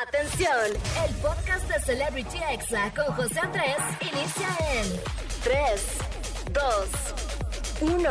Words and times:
Atención, 0.00 0.48
el 1.06 1.14
podcast 1.16 1.68
de 1.68 1.78
Celebrity 1.80 2.38
Exa 2.50 2.90
con 2.94 3.14
José 3.14 3.38
Andrés 3.40 3.76
inicia 4.00 4.48
en 4.72 4.86
3, 5.44 5.86
2, 7.82 7.92
1. 7.92 8.10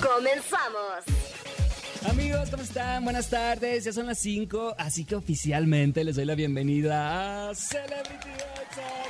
Comenzamos. 0.00 1.04
Amigos, 2.08 2.50
¿cómo 2.50 2.62
están? 2.62 3.02
Buenas 3.02 3.28
tardes, 3.28 3.82
ya 3.82 3.92
son 3.92 4.06
las 4.06 4.20
5, 4.20 4.76
así 4.78 5.04
que 5.04 5.16
oficialmente 5.16 6.04
les 6.04 6.14
doy 6.14 6.24
la 6.24 6.36
bienvenida 6.36 7.48
a 7.50 7.54
Celebrity 7.56 8.28
Exa. 8.30 9.07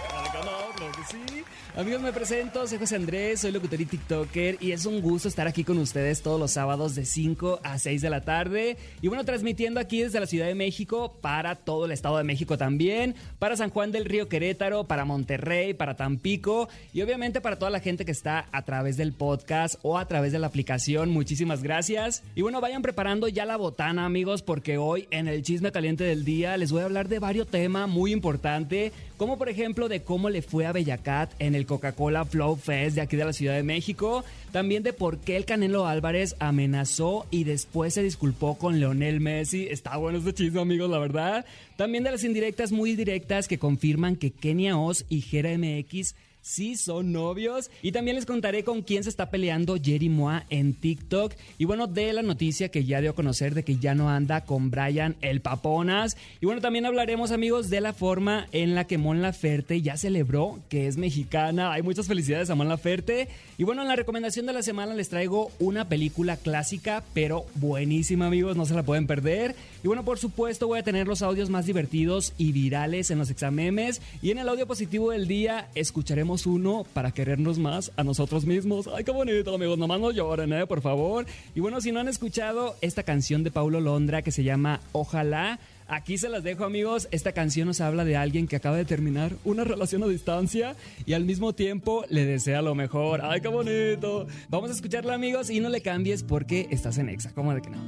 Amigos, 1.76 2.02
me 2.02 2.12
presento, 2.12 2.66
soy 2.66 2.78
José 2.78 2.96
Andrés, 2.96 3.40
soy 3.40 3.52
locutor 3.52 3.80
y 3.80 3.84
TikToker 3.84 4.56
y 4.60 4.72
es 4.72 4.84
un 4.84 5.00
gusto 5.00 5.28
estar 5.28 5.46
aquí 5.46 5.62
con 5.62 5.78
ustedes 5.78 6.22
todos 6.22 6.40
los 6.40 6.50
sábados 6.50 6.96
de 6.96 7.04
5 7.04 7.60
a 7.62 7.78
6 7.78 8.02
de 8.02 8.10
la 8.10 8.22
tarde. 8.22 8.76
Y 9.00 9.06
bueno, 9.06 9.24
transmitiendo 9.24 9.78
aquí 9.78 10.02
desde 10.02 10.18
la 10.18 10.26
Ciudad 10.26 10.46
de 10.46 10.56
México 10.56 11.16
para 11.20 11.54
todo 11.54 11.84
el 11.84 11.92
Estado 11.92 12.18
de 12.18 12.24
México 12.24 12.58
también, 12.58 13.14
para 13.38 13.56
San 13.56 13.70
Juan 13.70 13.92
del 13.92 14.06
Río 14.06 14.28
Querétaro, 14.28 14.88
para 14.88 15.04
Monterrey, 15.04 15.72
para 15.72 15.94
Tampico 15.94 16.68
y 16.92 17.02
obviamente 17.02 17.40
para 17.40 17.60
toda 17.60 17.70
la 17.70 17.78
gente 17.78 18.04
que 18.04 18.10
está 18.10 18.48
a 18.50 18.62
través 18.62 18.96
del 18.96 19.12
podcast 19.12 19.76
o 19.82 19.98
a 19.98 20.08
través 20.08 20.32
de 20.32 20.40
la 20.40 20.48
aplicación. 20.48 21.10
Muchísimas 21.10 21.62
gracias. 21.62 22.24
Y 22.34 22.42
bueno, 22.42 22.60
vayan 22.60 22.82
preparando 22.82 23.28
ya 23.28 23.44
la 23.44 23.56
botana, 23.56 24.04
amigos, 24.04 24.42
porque 24.42 24.78
hoy 24.78 25.06
en 25.12 25.28
el 25.28 25.42
chisme 25.42 25.70
caliente 25.70 26.02
del 26.02 26.24
día 26.24 26.56
les 26.56 26.72
voy 26.72 26.82
a 26.82 26.86
hablar 26.86 27.08
de 27.08 27.20
varios 27.20 27.46
temas 27.46 27.88
muy 27.88 28.12
importantes, 28.12 28.92
como 29.16 29.38
por 29.38 29.48
ejemplo 29.48 29.88
de 29.88 30.02
cómo 30.02 30.28
le 30.28 30.42
fue 30.42 30.66
a 30.66 30.72
Bellacat 30.98 31.30
en 31.38 31.54
el 31.54 31.66
Coca-Cola 31.66 32.24
Flow 32.24 32.56
Fest 32.56 32.96
de 32.96 33.00
aquí 33.00 33.16
de 33.16 33.24
la 33.24 33.32
Ciudad 33.32 33.54
de 33.54 33.62
México. 33.62 34.24
También 34.52 34.82
de 34.82 34.92
por 34.92 35.18
qué 35.18 35.36
el 35.36 35.44
Canelo 35.44 35.86
Álvarez 35.86 36.36
amenazó 36.38 37.26
y 37.30 37.44
después 37.44 37.94
se 37.94 38.02
disculpó 38.02 38.58
con 38.58 38.80
Leonel 38.80 39.20
Messi. 39.20 39.66
Está 39.70 39.96
bueno 39.96 40.18
este 40.18 40.34
chisme, 40.34 40.60
amigos, 40.60 40.90
la 40.90 40.98
verdad. 40.98 41.46
También 41.76 42.04
de 42.04 42.10
las 42.10 42.24
indirectas 42.24 42.72
muy 42.72 42.94
directas 42.96 43.48
que 43.48 43.58
confirman 43.58 44.16
que 44.16 44.30
Kenia 44.30 44.78
Oz 44.78 45.04
y 45.08 45.20
Jera 45.20 45.56
MX 45.56 46.14
sí 46.48 46.76
son 46.76 47.12
novios. 47.12 47.70
Y 47.82 47.92
también 47.92 48.16
les 48.16 48.24
contaré 48.24 48.64
con 48.64 48.82
quién 48.82 49.04
se 49.04 49.10
está 49.10 49.30
peleando 49.30 49.76
Jerry 49.76 50.08
Moa 50.08 50.46
en 50.48 50.72
TikTok. 50.72 51.34
Y 51.58 51.66
bueno, 51.66 51.86
de 51.86 52.12
la 52.12 52.22
noticia 52.22 52.70
que 52.70 52.84
ya 52.84 53.00
dio 53.00 53.10
a 53.10 53.14
conocer 53.14 53.54
de 53.54 53.64
que 53.64 53.76
ya 53.76 53.94
no 53.94 54.08
anda 54.08 54.44
con 54.44 54.70
Brian 54.70 55.16
el 55.20 55.42
Paponas. 55.42 56.16
Y 56.40 56.46
bueno, 56.46 56.62
también 56.62 56.86
hablaremos, 56.86 57.32
amigos, 57.32 57.68
de 57.68 57.82
la 57.82 57.92
forma 57.92 58.48
en 58.52 58.74
la 58.74 58.86
que 58.86 58.96
Mon 58.96 59.20
Laferte 59.20 59.82
ya 59.82 59.96
celebró 59.96 60.58
que 60.70 60.86
es 60.86 60.96
mexicana. 60.96 61.72
Hay 61.72 61.82
muchas 61.82 62.06
felicidades 62.06 62.48
a 62.48 62.54
Mon 62.54 62.68
Laferte. 62.68 63.28
Y 63.58 63.64
bueno, 63.64 63.82
en 63.82 63.88
la 63.88 63.96
recomendación 63.96 64.46
de 64.46 64.54
la 64.54 64.62
semana 64.62 64.94
les 64.94 65.10
traigo 65.10 65.50
una 65.58 65.88
película 65.88 66.36
clásica, 66.38 67.04
pero 67.12 67.44
buenísima, 67.56 68.26
amigos. 68.26 68.56
No 68.56 68.64
se 68.64 68.74
la 68.74 68.84
pueden 68.84 69.06
perder. 69.06 69.54
Y 69.84 69.86
bueno, 69.86 70.04
por 70.04 70.18
supuesto, 70.18 70.66
voy 70.66 70.78
a 70.78 70.82
tener 70.82 71.06
los 71.06 71.20
audios 71.20 71.50
más 71.50 71.66
divertidos 71.66 72.32
y 72.38 72.52
virales 72.52 73.10
en 73.10 73.18
los 73.18 73.30
examemes. 73.30 74.00
Y 74.22 74.30
en 74.30 74.38
el 74.38 74.48
audio 74.48 74.66
positivo 74.66 75.10
del 75.10 75.28
día 75.28 75.68
escucharemos 75.74 76.37
uno 76.46 76.84
para 76.92 77.12
querernos 77.12 77.58
más 77.58 77.92
a 77.96 78.04
nosotros 78.04 78.44
mismos. 78.44 78.88
Ay, 78.88 79.04
qué 79.04 79.10
bonito, 79.10 79.54
amigos. 79.54 79.78
Nomás 79.78 80.00
no 80.00 80.10
lloren, 80.10 80.52
¿eh? 80.52 80.66
Por 80.66 80.80
favor. 80.80 81.26
Y 81.54 81.60
bueno, 81.60 81.80
si 81.80 81.92
no 81.92 82.00
han 82.00 82.08
escuchado 82.08 82.76
esta 82.80 83.02
canción 83.02 83.44
de 83.44 83.50
Paulo 83.50 83.80
Londra 83.80 84.22
que 84.22 84.32
se 84.32 84.44
llama 84.44 84.80
Ojalá. 84.92 85.58
Aquí 85.90 86.18
se 86.18 86.28
las 86.28 86.44
dejo 86.44 86.64
amigos, 86.64 87.08
esta 87.12 87.32
canción 87.32 87.66
nos 87.66 87.80
habla 87.80 88.04
de 88.04 88.14
alguien 88.14 88.46
que 88.46 88.56
acaba 88.56 88.76
de 88.76 88.84
terminar 88.84 89.32
una 89.44 89.64
relación 89.64 90.02
a 90.02 90.06
distancia 90.06 90.76
y 91.06 91.14
al 91.14 91.24
mismo 91.24 91.54
tiempo 91.54 92.04
le 92.10 92.26
desea 92.26 92.60
lo 92.60 92.74
mejor. 92.74 93.22
¡Ay, 93.22 93.40
qué 93.40 93.48
bonito! 93.48 94.26
Vamos 94.50 94.68
a 94.68 94.74
escucharla 94.74 95.14
amigos 95.14 95.48
y 95.48 95.60
no 95.60 95.70
le 95.70 95.80
cambies 95.80 96.24
porque 96.24 96.68
estás 96.70 96.98
en 96.98 97.08
Exa, 97.08 97.32
¿cómo 97.34 97.54
de 97.54 97.62
que 97.62 97.70
no? 97.70 97.78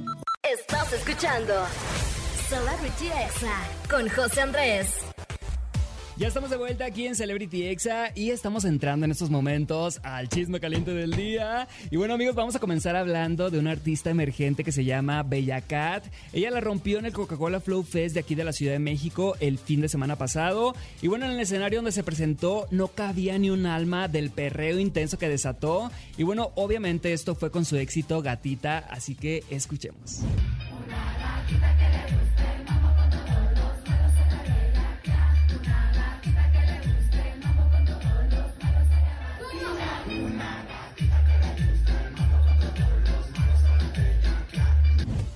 Estás 0.41 0.91
escuchando 0.93 1.53
Celebrity 2.49 3.05
Exa 3.05 3.87
con 3.87 4.09
José 4.09 4.41
Andrés. 4.41 5.10
Ya 6.21 6.27
estamos 6.27 6.51
de 6.51 6.57
vuelta 6.57 6.85
aquí 6.85 7.07
en 7.07 7.15
Celebrity 7.15 7.65
Exa 7.65 8.11
y 8.13 8.29
estamos 8.29 8.63
entrando 8.63 9.05
en 9.05 9.11
estos 9.11 9.31
momentos 9.31 9.99
al 10.03 10.29
chisme 10.29 10.59
caliente 10.59 10.91
del 10.93 11.15
día. 11.15 11.67
Y 11.89 11.97
bueno 11.97 12.13
amigos, 12.13 12.35
vamos 12.35 12.55
a 12.55 12.59
comenzar 12.59 12.95
hablando 12.95 13.49
de 13.49 13.57
una 13.57 13.71
artista 13.71 14.11
emergente 14.11 14.63
que 14.63 14.71
se 14.71 14.85
llama 14.85 15.23
Bella 15.23 15.61
Cat. 15.61 16.05
Ella 16.31 16.51
la 16.51 16.59
rompió 16.59 16.99
en 16.99 17.07
el 17.07 17.13
Coca-Cola 17.13 17.59
Flow 17.59 17.81
Fest 17.81 18.13
de 18.13 18.19
aquí 18.19 18.35
de 18.35 18.43
la 18.43 18.53
Ciudad 18.53 18.73
de 18.73 18.77
México 18.77 19.35
el 19.39 19.57
fin 19.57 19.81
de 19.81 19.89
semana 19.89 20.15
pasado. 20.15 20.75
Y 21.01 21.07
bueno, 21.07 21.25
en 21.25 21.31
el 21.31 21.39
escenario 21.39 21.79
donde 21.79 21.91
se 21.91 22.03
presentó 22.03 22.67
no 22.69 22.89
cabía 22.89 23.39
ni 23.39 23.49
un 23.49 23.65
alma 23.65 24.07
del 24.07 24.29
perreo 24.29 24.77
intenso 24.77 25.17
que 25.17 25.27
desató. 25.27 25.89
Y 26.19 26.23
bueno, 26.23 26.51
obviamente 26.53 27.13
esto 27.13 27.33
fue 27.33 27.49
con 27.49 27.65
su 27.65 27.77
éxito 27.77 28.21
Gatita, 28.21 28.77
así 28.77 29.15
que 29.15 29.43
escuchemos. 29.49 30.19
Una 30.85 31.17
gatita 31.17 31.77
que 31.77 31.89
le 31.89 32.15
guste, 32.15 32.40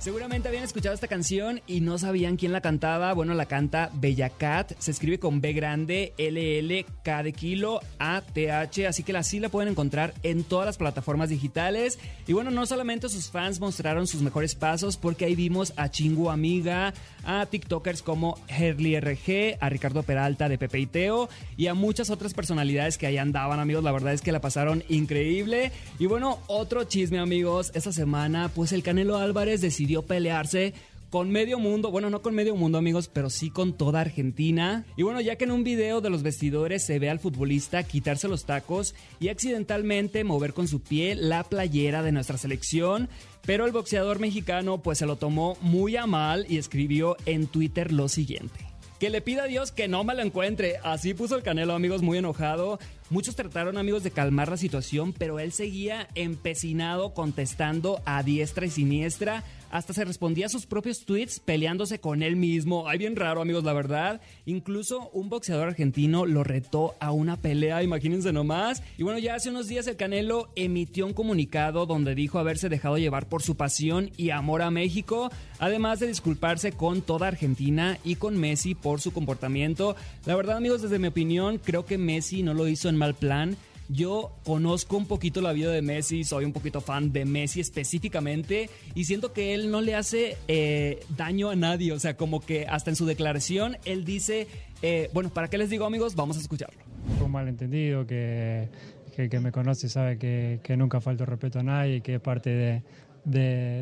Seguramente 0.06 0.46
habían 0.46 0.62
escuchado 0.62 0.94
esta 0.94 1.08
canción 1.08 1.62
y 1.66 1.80
no 1.80 1.98
sabían 1.98 2.36
quién 2.36 2.52
la 2.52 2.60
cantaba. 2.60 3.12
Bueno, 3.12 3.34
la 3.34 3.46
canta 3.46 3.90
Bella 3.92 4.30
Cat. 4.30 4.74
Se 4.78 4.92
escribe 4.92 5.18
con 5.18 5.40
B 5.40 5.52
grande, 5.52 6.12
L, 6.16 6.60
L, 6.60 6.86
K 7.02 7.24
de 7.24 7.32
kilo, 7.32 7.80
A, 7.98 8.20
T, 8.20 8.52
H. 8.52 8.86
Así 8.86 9.02
que 9.02 9.16
así 9.16 9.40
la 9.40 9.48
pueden 9.48 9.72
encontrar 9.72 10.14
en 10.22 10.44
todas 10.44 10.64
las 10.64 10.76
plataformas 10.76 11.28
digitales. 11.28 11.98
Y 12.28 12.34
bueno, 12.34 12.52
no 12.52 12.66
solamente 12.66 13.08
sus 13.08 13.32
fans 13.32 13.58
mostraron 13.58 14.06
sus 14.06 14.22
mejores 14.22 14.54
pasos, 14.54 14.96
porque 14.96 15.24
ahí 15.24 15.34
vimos 15.34 15.72
a 15.76 15.90
Chingu 15.90 16.30
Amiga, 16.30 16.94
a 17.24 17.46
TikTokers 17.46 18.02
como 18.02 18.38
Herly 18.46 19.00
RG, 19.00 19.58
a 19.58 19.68
Ricardo 19.70 20.04
Peralta 20.04 20.48
de 20.48 20.56
Pepe 20.56 20.78
y 20.78 20.86
Teo 20.86 21.28
y 21.56 21.66
a 21.66 21.74
muchas 21.74 22.10
otras 22.10 22.32
personalidades 22.32 22.96
que 22.96 23.08
ahí 23.08 23.18
andaban, 23.18 23.58
amigos. 23.58 23.82
La 23.82 23.90
verdad 23.90 24.12
es 24.12 24.22
que 24.22 24.30
la 24.30 24.40
pasaron 24.40 24.84
increíble. 24.88 25.72
Y 25.98 26.06
bueno, 26.06 26.38
otro 26.46 26.84
chisme, 26.84 27.18
amigos. 27.18 27.72
Esta 27.74 27.90
semana, 27.90 28.52
pues 28.54 28.70
el 28.70 28.84
Canelo 28.84 29.16
Álvarez 29.16 29.60
decidió 29.60 29.95
pelearse 30.04 30.74
con 31.10 31.30
medio 31.30 31.58
mundo, 31.58 31.90
bueno, 31.90 32.10
no 32.10 32.20
con 32.20 32.34
medio 32.34 32.56
mundo 32.56 32.78
amigos, 32.78 33.08
pero 33.08 33.30
sí 33.30 33.50
con 33.50 33.72
toda 33.72 34.00
Argentina. 34.00 34.84
Y 34.96 35.02
bueno, 35.02 35.20
ya 35.20 35.36
que 35.36 35.44
en 35.44 35.52
un 35.52 35.64
video 35.64 36.00
de 36.00 36.10
los 36.10 36.22
vestidores 36.22 36.84
se 36.84 36.98
ve 36.98 37.08
al 37.08 37.20
futbolista 37.20 37.82
quitarse 37.84 38.28
los 38.28 38.44
tacos 38.44 38.94
y 39.20 39.28
accidentalmente 39.28 40.24
mover 40.24 40.52
con 40.52 40.68
su 40.68 40.80
pie 40.80 41.14
la 41.14 41.44
playera 41.44 42.02
de 42.02 42.12
nuestra 42.12 42.38
selección, 42.38 43.08
pero 43.46 43.64
el 43.66 43.72
boxeador 43.72 44.18
mexicano 44.18 44.82
pues 44.82 44.98
se 44.98 45.06
lo 45.06 45.16
tomó 45.16 45.56
muy 45.60 45.96
a 45.96 46.06
mal 46.06 46.44
y 46.48 46.58
escribió 46.58 47.16
en 47.24 47.46
Twitter 47.46 47.92
lo 47.92 48.08
siguiente. 48.08 48.66
Que 48.98 49.10
le 49.10 49.20
pida 49.20 49.44
a 49.44 49.46
Dios 49.46 49.72
que 49.72 49.88
no 49.88 50.04
me 50.04 50.14
lo 50.14 50.22
encuentre. 50.22 50.76
Así 50.82 51.12
puso 51.12 51.36
el 51.36 51.42
Canelo, 51.42 51.74
amigos, 51.74 52.00
muy 52.00 52.16
enojado. 52.16 52.78
Muchos 53.08 53.36
trataron, 53.36 53.78
amigos, 53.78 54.02
de 54.02 54.10
calmar 54.10 54.48
la 54.48 54.56
situación, 54.56 55.12
pero 55.12 55.38
él 55.38 55.52
seguía 55.52 56.08
empecinado 56.16 57.14
contestando 57.14 58.00
a 58.04 58.24
diestra 58.24 58.66
y 58.66 58.70
siniestra 58.70 59.44
hasta 59.70 59.92
se 59.92 60.04
respondía 60.04 60.46
a 60.46 60.48
sus 60.50 60.66
propios 60.66 61.04
tweets 61.04 61.40
peleándose 61.40 61.98
con 61.98 62.22
él 62.22 62.36
mismo. 62.36 62.88
Ay, 62.88 62.98
bien 62.98 63.16
raro, 63.16 63.40
amigos, 63.40 63.64
la 63.64 63.72
verdad. 63.72 64.20
Incluso 64.44 65.10
un 65.12 65.28
boxeador 65.28 65.68
argentino 65.68 66.26
lo 66.26 66.44
retó 66.44 66.94
a 67.00 67.12
una 67.12 67.36
pelea, 67.36 67.82
imagínense 67.82 68.32
nomás. 68.32 68.82
Y 68.96 69.02
bueno, 69.02 69.18
ya 69.18 69.34
hace 69.34 69.50
unos 69.50 69.68
días 69.68 69.86
el 69.86 69.96
Canelo 69.96 70.48
emitió 70.56 71.06
un 71.06 71.12
comunicado 71.12 71.86
donde 71.86 72.14
dijo 72.14 72.38
haberse 72.38 72.68
dejado 72.68 72.98
llevar 72.98 73.28
por 73.28 73.42
su 73.42 73.56
pasión 73.56 74.10
y 74.16 74.30
amor 74.30 74.62
a 74.62 74.70
México, 74.70 75.30
además 75.58 76.00
de 76.00 76.06
disculparse 76.06 76.72
con 76.72 77.02
toda 77.02 77.28
Argentina 77.28 77.98
y 78.04 78.16
con 78.16 78.38
Messi 78.38 78.74
por 78.74 79.00
su 79.00 79.12
comportamiento. 79.12 79.96
La 80.24 80.36
verdad, 80.36 80.56
amigos, 80.56 80.82
desde 80.82 80.98
mi 80.98 81.08
opinión, 81.08 81.58
creo 81.58 81.84
que 81.84 81.98
Messi 81.98 82.42
no 82.42 82.54
lo 82.54 82.68
hizo 82.68 82.88
en 82.88 82.95
mal 82.96 83.14
plan 83.14 83.56
yo 83.88 84.32
conozco 84.44 84.96
un 84.96 85.06
poquito 85.06 85.40
la 85.40 85.52
vida 85.52 85.70
de 85.70 85.82
Messi, 85.82 86.24
soy 86.24 86.44
un 86.44 86.52
poquito 86.52 86.80
fan 86.80 87.12
de 87.12 87.24
Messi 87.24 87.60
específicamente 87.60 88.68
y 88.94 89.04
siento 89.04 89.32
que 89.32 89.54
él 89.54 89.70
no 89.70 89.80
le 89.80 89.94
hace 89.94 90.36
eh, 90.48 91.00
daño 91.16 91.50
a 91.50 91.56
nadie, 91.56 91.92
o 91.92 91.98
sea, 91.98 92.16
como 92.16 92.40
que 92.40 92.66
hasta 92.66 92.90
en 92.90 92.96
su 92.96 93.06
declaración 93.06 93.76
él 93.84 94.04
dice, 94.04 94.48
eh, 94.82 95.08
bueno, 95.12 95.30
¿para 95.30 95.48
qué 95.48 95.58
les 95.58 95.70
digo 95.70 95.84
amigos? 95.84 96.16
Vamos 96.16 96.36
a 96.36 96.40
escucharlo. 96.40 96.80
Un 97.24 97.30
malentendido 97.30 98.06
que, 98.06 98.68
que 99.14 99.40
me 99.40 99.52
conoce 99.52 99.88
sabe 99.88 100.18
que, 100.18 100.60
que 100.62 100.76
nunca 100.76 101.00
falto 101.00 101.24
respeto 101.24 101.60
a 101.60 101.62
nadie, 101.62 102.00
que 102.00 102.16
es 102.16 102.20
parte 102.20 102.50
de, 102.50 102.82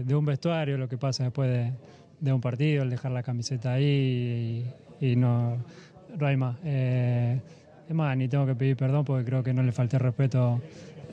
de, 0.05 0.15
un 0.15 0.27
vestuario, 0.27 0.77
lo 0.77 0.89
que 0.89 0.99
pasa 0.99 1.25
después 1.25 1.51
de, 1.51 1.73
de, 2.21 2.33
un 2.33 2.43
partido, 2.43 2.83
el 2.83 2.91
dejar 2.91 3.13
la 3.13 3.23
camiseta 3.23 3.73
ahí 3.73 4.67
y, 5.01 5.17
no, 5.17 5.65
no. 6.19 6.57
Eh, 6.65 7.41
es 7.89 7.95
más, 7.95 8.17
ni 8.17 8.29
tengo 8.29 8.47
que 8.47 8.55
pedir 8.55 8.77
perdón 8.77 9.05
porque 9.05 9.25
creo 9.25 9.43
que 9.43 9.53
no 9.53 9.63
le 9.63 9.73
falté 9.73 9.99
respeto 9.99 10.61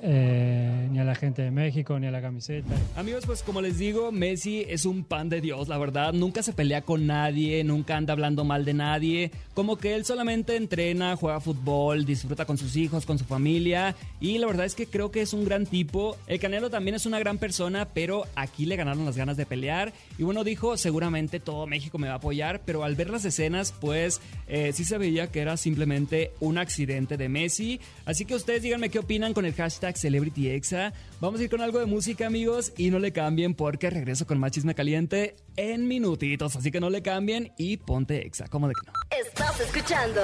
eh, 0.04 0.88
ni 0.92 1.00
a 1.00 1.04
la 1.04 1.16
gente 1.16 1.44
de 1.44 1.52
México, 1.52 2.00
ni 2.00 2.08
a 2.08 2.12
la 2.12 2.22
camiseta. 2.22 2.74
Amigos, 2.96 3.26
pues 3.26 3.44
como 3.44 3.62
les 3.62 3.78
digo, 3.78 4.12
Messi 4.12 4.66
es 4.68 4.86
un 4.86 5.04
pan 5.04 5.30
de 5.30 5.42
Dios, 5.42 5.68
la 5.68 5.78
verdad. 5.78 6.14
Nunca 6.14 6.42
se 6.42 6.54
pelea 6.54 6.82
con 6.82 7.06
nadie, 7.06 7.64
nunca 7.64 7.98
anda 7.98 8.14
hablando 8.14 8.44
mal 8.44 8.66
de 8.66 8.74
nadie. 8.74 9.32
Como 9.54 9.78
que 9.78 9.96
él 9.96 10.04
solamente 10.04 10.56
entrena, 10.56 11.16
juega 11.16 11.40
fútbol, 11.40 12.06
disfruta 12.06 12.46
con 12.46 12.58
sus 12.58 12.76
hijos, 12.76 13.06
con 13.06 13.20
su 13.20 13.26
familia. 13.26 13.96
Y 14.20 14.40
la 14.40 14.48
verdad 14.48 14.66
es 14.66 14.76
que 14.76 14.88
creo 14.88 15.12
que 15.12 15.22
es 15.22 15.34
un 15.34 15.46
gran 15.46 15.66
tipo. 15.66 16.18
El 16.26 16.40
Canelo 16.40 16.70
también 16.70 16.96
es 16.96 17.06
una 17.06 17.20
gran 17.20 17.38
persona, 17.38 17.88
pero 17.94 18.26
aquí 18.36 18.66
le 18.66 18.76
ganaron 18.76 19.06
las 19.06 19.18
ganas 19.18 19.38
de 19.38 19.46
pelear. 19.46 19.94
Y 20.18 20.24
bueno, 20.24 20.44
dijo, 20.44 20.78
seguramente 20.78 21.40
todo 21.40 21.68
México 21.68 22.00
me 22.00 22.08
va 22.08 22.14
a 22.14 22.18
apoyar, 22.18 22.62
pero 22.66 22.84
al 22.84 22.96
ver 22.96 23.10
las 23.10 23.26
escenas, 23.26 23.72
pues 23.80 24.20
eh, 24.48 24.72
sí 24.74 24.84
se 24.84 24.98
veía 24.98 25.28
que 25.28 25.42
era 25.42 25.58
simplemente 25.58 26.32
un 26.40 26.58
accidente 26.58 27.18
de 27.18 27.30
Messi. 27.30 27.80
Así 28.06 28.26
que 28.26 28.36
ustedes 28.36 28.64
díganme 28.64 28.90
qué 28.90 29.00
opinan 29.00 29.34
con 29.34 29.46
el 29.46 29.54
hashtag 29.54 29.91
CelebrityExa. 29.98 30.94
Vamos 31.20 31.40
a 31.40 31.44
ir 31.44 31.50
con 31.50 31.62
algo 31.62 31.80
de 31.80 31.86
música, 31.86 32.28
amigos, 32.28 32.74
y 32.78 32.90
no 32.90 33.00
le 33.00 33.12
cambien 33.12 33.54
porque 33.54 33.90
regreso 33.90 34.26
con 34.28 34.40
más 34.40 34.52
chisme 34.52 34.76
caliente 34.76 35.36
en 35.56 35.88
minutitos. 35.88 36.56
Así 36.56 36.72
que 36.72 36.80
no 36.80 36.90
le 36.90 37.02
cambien 37.02 37.52
y 37.58 37.78
ponte 37.78 38.26
Exa, 38.26 38.48
como 38.48 38.68
de 38.68 38.74
que 38.74 38.92
no. 38.92 38.94
Estás 39.28 39.60
escuchando 39.60 40.22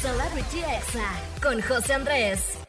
Celebrity 0.00 0.58
Exa 0.58 1.20
con 1.42 1.60
José 1.62 1.94
Andrés. 1.94 2.65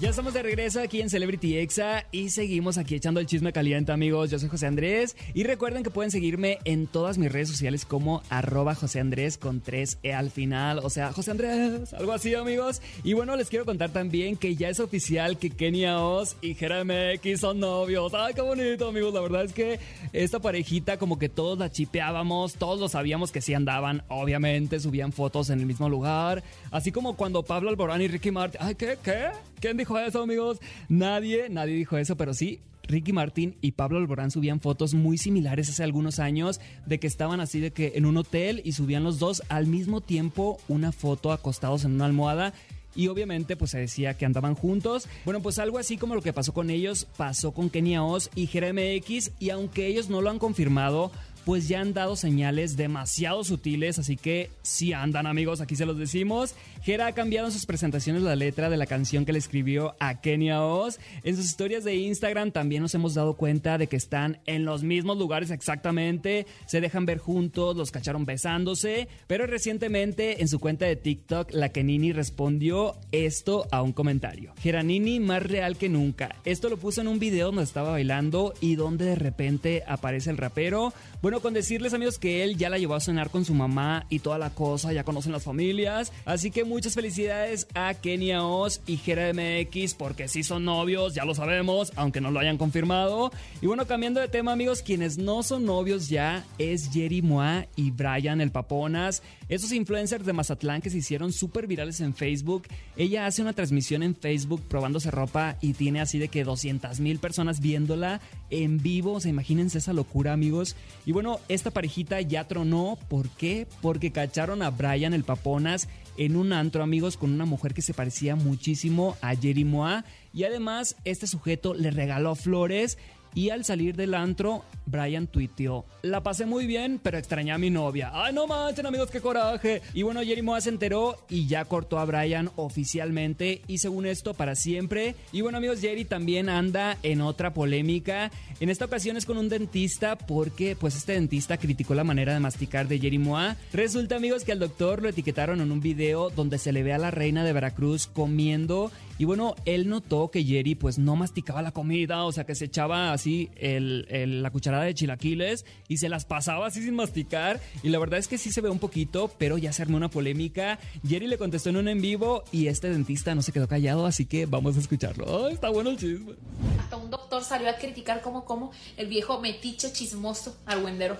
Ya 0.00 0.10
estamos 0.10 0.32
de 0.32 0.44
regreso 0.44 0.80
aquí 0.80 1.00
en 1.00 1.10
Celebrity 1.10 1.58
Exa 1.58 2.06
y 2.12 2.28
seguimos 2.28 2.78
aquí 2.78 2.94
echando 2.94 3.18
el 3.18 3.26
chisme 3.26 3.52
caliente, 3.52 3.90
amigos. 3.90 4.30
Yo 4.30 4.38
soy 4.38 4.48
José 4.48 4.68
Andrés 4.68 5.16
y 5.34 5.42
recuerden 5.42 5.82
que 5.82 5.90
pueden 5.90 6.12
seguirme 6.12 6.58
en 6.64 6.86
todas 6.86 7.18
mis 7.18 7.32
redes 7.32 7.48
sociales 7.48 7.84
como 7.84 8.22
arroba 8.30 8.76
José 8.76 9.00
Andrés 9.00 9.38
con 9.38 9.60
3E 9.60 10.14
al 10.14 10.30
final. 10.30 10.78
O 10.84 10.88
sea, 10.88 11.12
José 11.12 11.32
Andrés, 11.32 11.92
algo 11.94 12.12
así, 12.12 12.32
amigos. 12.36 12.80
Y 13.02 13.14
bueno, 13.14 13.34
les 13.34 13.48
quiero 13.48 13.64
contar 13.64 13.90
también 13.90 14.36
que 14.36 14.54
ya 14.54 14.68
es 14.68 14.78
oficial 14.78 15.36
que 15.36 15.50
Kenia 15.50 15.98
Oz 16.00 16.36
y 16.42 16.54
Jera 16.54 16.84
MX 16.84 17.40
son 17.40 17.58
novios. 17.58 18.14
Ay, 18.14 18.34
qué 18.34 18.40
bonito, 18.42 18.86
amigos. 18.90 19.12
La 19.12 19.20
verdad 19.20 19.46
es 19.46 19.52
que 19.52 19.80
esta 20.12 20.38
parejita 20.38 20.98
como 20.98 21.18
que 21.18 21.28
todos 21.28 21.58
la 21.58 21.72
chipeábamos, 21.72 22.54
todos 22.54 22.78
lo 22.78 22.88
sabíamos 22.88 23.32
que 23.32 23.40
sí 23.40 23.52
andaban, 23.52 24.04
obviamente, 24.06 24.78
subían 24.78 25.10
fotos 25.10 25.50
en 25.50 25.58
el 25.58 25.66
mismo 25.66 25.88
lugar. 25.88 26.44
Así 26.70 26.92
como 26.92 27.16
cuando 27.16 27.42
Pablo 27.42 27.68
Alborán 27.68 28.00
y 28.00 28.06
Ricky 28.06 28.30
Martin... 28.30 28.60
Ay, 28.62 28.76
¿qué? 28.76 28.96
¿Qué? 29.02 29.30
¿Quién 29.60 29.76
dijo 29.76 29.87
eso, 29.96 30.22
amigos? 30.22 30.58
Nadie, 30.88 31.48
nadie 31.48 31.74
dijo 31.74 31.96
eso, 31.96 32.16
pero 32.16 32.34
sí, 32.34 32.60
Ricky 32.88 33.12
Martin 33.12 33.56
y 33.60 33.72
Pablo 33.72 33.98
Alborán 33.98 34.30
subían 34.30 34.60
fotos 34.60 34.94
muy 34.94 35.18
similares 35.18 35.68
hace 35.68 35.84
algunos 35.84 36.18
años 36.18 36.60
de 36.86 36.98
que 36.98 37.06
estaban 37.06 37.40
así 37.40 37.60
de 37.60 37.70
que 37.70 37.92
en 37.94 38.06
un 38.06 38.16
hotel 38.16 38.62
y 38.64 38.72
subían 38.72 39.04
los 39.04 39.18
dos 39.18 39.42
al 39.48 39.66
mismo 39.66 40.00
tiempo 40.00 40.58
una 40.68 40.90
foto 40.90 41.30
acostados 41.30 41.84
en 41.84 41.92
una 41.92 42.06
almohada 42.06 42.54
y 42.96 43.08
obviamente 43.08 43.56
pues 43.56 43.70
se 43.72 43.78
decía 43.78 44.14
que 44.14 44.26
andaban 44.26 44.54
juntos. 44.54 45.08
Bueno, 45.24 45.40
pues 45.40 45.58
algo 45.58 45.78
así 45.78 45.98
como 45.98 46.14
lo 46.14 46.22
que 46.22 46.32
pasó 46.32 46.52
con 46.52 46.70
ellos 46.70 47.06
pasó 47.16 47.52
con 47.52 47.70
Kenia 47.70 48.02
Oz 48.02 48.30
y 48.34 48.46
Jera 48.46 48.72
MX 48.72 49.32
y 49.38 49.50
aunque 49.50 49.86
ellos 49.86 50.08
no 50.08 50.20
lo 50.22 50.30
han 50.30 50.38
confirmado, 50.38 51.12
pues 51.48 51.66
ya 51.66 51.80
han 51.80 51.94
dado 51.94 52.14
señales 52.14 52.76
demasiado 52.76 53.42
sutiles, 53.42 53.98
así 53.98 54.18
que 54.18 54.50
si 54.60 54.92
andan 54.92 55.26
amigos, 55.26 55.62
aquí 55.62 55.76
se 55.76 55.86
los 55.86 55.96
decimos. 55.96 56.54
Jera 56.82 57.06
ha 57.06 57.14
cambiado 57.14 57.46
en 57.46 57.54
sus 57.54 57.64
presentaciones 57.64 58.22
la 58.22 58.36
letra 58.36 58.68
de 58.68 58.76
la 58.76 58.84
canción 58.84 59.24
que 59.24 59.32
le 59.32 59.38
escribió 59.38 59.96
a 59.98 60.20
Kenia 60.20 60.62
Oz. 60.62 61.00
En 61.22 61.36
sus 61.36 61.46
historias 61.46 61.84
de 61.84 61.96
Instagram 61.96 62.50
también 62.50 62.82
nos 62.82 62.94
hemos 62.94 63.14
dado 63.14 63.32
cuenta 63.32 63.78
de 63.78 63.86
que 63.86 63.96
están 63.96 64.40
en 64.44 64.66
los 64.66 64.82
mismos 64.82 65.16
lugares 65.16 65.50
exactamente, 65.50 66.46
se 66.66 66.82
dejan 66.82 67.06
ver 67.06 67.16
juntos, 67.16 67.74
los 67.78 67.92
cacharon 67.92 68.26
besándose, 68.26 69.08
pero 69.26 69.46
recientemente 69.46 70.42
en 70.42 70.48
su 70.48 70.60
cuenta 70.60 70.84
de 70.84 70.96
TikTok 70.96 71.54
la 71.54 71.70
Kenini 71.70 72.12
respondió 72.12 72.94
esto 73.10 73.66
a 73.70 73.80
un 73.80 73.94
comentario. 73.94 74.52
Nini 74.84 75.18
más 75.18 75.42
real 75.44 75.78
que 75.78 75.88
nunca. 75.88 76.36
Esto 76.44 76.68
lo 76.68 76.76
puso 76.76 77.00
en 77.00 77.08
un 77.08 77.18
video 77.18 77.46
donde 77.46 77.62
estaba 77.62 77.92
bailando 77.92 78.52
y 78.60 78.74
donde 78.74 79.06
de 79.06 79.14
repente 79.14 79.82
aparece 79.86 80.28
el 80.28 80.36
rapero. 80.36 80.92
Bueno, 81.22 81.37
con 81.40 81.54
decirles 81.54 81.94
amigos 81.94 82.18
que 82.18 82.44
él 82.44 82.56
ya 82.56 82.70
la 82.70 82.78
llevó 82.78 82.94
a 82.94 83.00
cenar 83.00 83.30
con 83.30 83.44
su 83.44 83.54
mamá 83.54 84.06
y 84.08 84.20
toda 84.20 84.38
la 84.38 84.50
cosa, 84.50 84.92
ya 84.92 85.04
conocen 85.04 85.32
las 85.32 85.44
familias. 85.44 86.12
Así 86.24 86.50
que 86.50 86.64
muchas 86.64 86.94
felicidades 86.94 87.66
a 87.74 87.94
Kenia 87.94 88.44
Oz 88.44 88.80
y 88.86 88.96
Jera 88.96 89.32
MX 89.32 89.94
porque 89.94 90.28
sí 90.28 90.42
son 90.42 90.64
novios, 90.64 91.14
ya 91.14 91.24
lo 91.24 91.34
sabemos, 91.34 91.92
aunque 91.96 92.20
no 92.20 92.30
lo 92.30 92.40
hayan 92.40 92.58
confirmado. 92.58 93.30
Y 93.60 93.66
bueno, 93.66 93.86
cambiando 93.86 94.20
de 94.20 94.28
tema 94.28 94.52
amigos, 94.52 94.82
quienes 94.82 95.18
no 95.18 95.42
son 95.42 95.64
novios 95.64 96.08
ya 96.08 96.44
es 96.58 96.90
Jerry 96.92 97.22
Moa 97.22 97.66
y 97.76 97.90
Brian 97.90 98.40
el 98.40 98.50
Paponas. 98.50 99.22
Esos 99.48 99.72
influencers 99.72 100.26
de 100.26 100.32
Mazatlán 100.32 100.82
que 100.82 100.90
se 100.90 100.98
hicieron 100.98 101.32
súper 101.32 101.66
virales 101.66 102.00
en 102.00 102.14
Facebook. 102.14 102.64
Ella 102.96 103.26
hace 103.26 103.42
una 103.42 103.54
transmisión 103.54 104.02
en 104.02 104.14
Facebook 104.14 104.62
probándose 104.68 105.10
ropa 105.10 105.56
y 105.60 105.72
tiene 105.72 106.00
así 106.00 106.18
de 106.18 106.28
que 106.28 106.44
200 106.44 107.00
mil 107.00 107.18
personas 107.18 107.60
viéndola 107.60 108.20
en 108.50 108.78
vivo. 108.78 109.14
O 109.14 109.20
sea, 109.20 109.30
imagínense 109.30 109.78
esa 109.78 109.92
locura, 109.92 110.32
amigos. 110.32 110.76
Y 111.06 111.12
bueno, 111.12 111.40
esta 111.48 111.70
parejita 111.70 112.20
ya 112.20 112.46
tronó. 112.48 112.98
¿Por 113.08 113.28
qué? 113.30 113.66
Porque 113.80 114.12
cacharon 114.12 114.62
a 114.62 114.70
Brian 114.70 115.14
el 115.14 115.24
Paponas 115.24 115.88
en 116.16 116.36
un 116.36 116.52
antro, 116.52 116.82
amigos, 116.82 117.16
con 117.16 117.32
una 117.32 117.44
mujer 117.44 117.74
que 117.74 117.82
se 117.82 117.94
parecía 117.94 118.36
muchísimo 118.36 119.16
a 119.20 119.34
Jerry 119.36 119.64
Moa. 119.64 120.04
Y 120.32 120.44
además, 120.44 120.96
este 121.04 121.26
sujeto 121.26 121.74
le 121.74 121.90
regaló 121.90 122.34
flores 122.34 122.98
y 123.34 123.50
al 123.50 123.64
salir 123.64 123.96
del 123.96 124.14
antro, 124.14 124.64
Brian 124.86 125.26
tuiteó: 125.26 125.84
La 126.02 126.22
pasé 126.22 126.46
muy 126.46 126.66
bien, 126.66 127.00
pero 127.02 127.18
extrañé 127.18 127.52
a 127.52 127.58
mi 127.58 127.70
novia. 127.70 128.10
¡Ay, 128.12 128.32
no 128.32 128.46
manchen, 128.46 128.86
amigos, 128.86 129.10
qué 129.10 129.20
coraje! 129.20 129.82
Y 129.94 130.02
bueno, 130.02 130.22
Jerry 130.22 130.42
Moa 130.42 130.60
se 130.60 130.70
enteró 130.70 131.16
y 131.28 131.46
ya 131.46 131.64
cortó 131.64 131.98
a 131.98 132.04
Brian 132.04 132.50
oficialmente 132.56 133.62
y 133.66 133.78
según 133.78 134.06
esto, 134.06 134.34
para 134.34 134.54
siempre. 134.54 135.14
Y 135.32 135.40
bueno, 135.40 135.58
amigos, 135.58 135.80
Jerry 135.80 136.04
también 136.04 136.48
anda 136.48 136.96
en 137.02 137.20
otra 137.20 137.54
polémica. 137.54 138.30
En 138.60 138.70
esta 138.70 138.86
ocasión 138.86 139.16
es 139.16 139.26
con 139.26 139.38
un 139.38 139.48
dentista 139.48 140.16
porque, 140.16 140.76
pues, 140.76 140.96
este 140.96 141.12
dentista 141.12 141.58
criticó 141.58 141.94
la 141.94 142.04
manera 142.04 142.34
de 142.34 142.40
masticar 142.40 142.88
de 142.88 142.98
Jerry 142.98 143.18
Moa. 143.18 143.56
Resulta, 143.72 144.16
amigos, 144.16 144.44
que 144.44 144.52
al 144.52 144.58
doctor 144.58 145.02
lo 145.02 145.08
etiquetaron 145.08 145.60
en 145.60 145.70
un 145.70 145.80
video 145.80 146.30
donde 146.30 146.58
se 146.58 146.72
le 146.72 146.82
ve 146.82 146.92
a 146.92 146.98
la 146.98 147.10
reina 147.10 147.44
de 147.44 147.52
Veracruz 147.52 148.06
comiendo. 148.06 148.90
Y 149.18 149.24
bueno, 149.24 149.56
él 149.64 149.88
notó 149.88 150.30
que 150.30 150.44
Jerry, 150.44 150.76
pues, 150.76 150.98
no 150.98 151.16
masticaba 151.16 151.60
la 151.60 151.72
comida, 151.72 152.24
o 152.24 152.32
sea, 152.32 152.44
que 152.44 152.54
se 152.54 152.66
echaba 152.66 153.12
así 153.12 153.50
el, 153.56 154.42
la 154.42 154.50
cucharada 154.50 154.84
de 154.84 154.94
chilaquiles 154.94 155.66
y 155.88 155.98
se 155.98 156.08
las 156.08 156.24
pasaba 156.24 156.68
así 156.68 156.82
sin 156.82 156.94
masticar. 156.94 157.60
Y 157.82 157.88
la 157.88 157.98
verdad 157.98 158.18
es 158.20 158.28
que 158.28 158.38
sí 158.38 158.52
se 158.52 158.60
ve 158.60 158.70
un 158.70 158.78
poquito, 158.78 159.30
pero 159.36 159.58
ya 159.58 159.72
se 159.72 159.82
armó 159.82 159.96
una 159.96 160.08
polémica. 160.08 160.78
Jerry 161.06 161.26
le 161.26 161.36
contestó 161.36 161.70
en 161.70 161.78
un 161.78 161.88
en 161.88 162.00
vivo 162.00 162.44
y 162.52 162.68
este 162.68 162.90
dentista 162.90 163.34
no 163.34 163.42
se 163.42 163.50
quedó 163.52 163.66
callado, 163.66 164.06
así 164.06 164.24
que 164.24 164.46
vamos 164.46 164.76
a 164.76 164.80
escucharlo. 164.80 165.48
está 165.48 165.68
bueno 165.68 165.90
el 165.90 165.96
chisme! 165.96 166.34
Hasta 166.78 166.96
un 166.96 167.10
doctor 167.10 167.42
salió 167.42 167.68
a 167.68 167.74
criticar 167.74 168.22
como, 168.22 168.44
como 168.44 168.70
el 168.96 169.08
viejo 169.08 169.40
metiche 169.40 169.92
chismoso 169.92 170.56
argüendero. 170.64 171.16